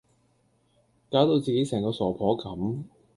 [1.11, 2.85] 攪到自己成個傻婆咁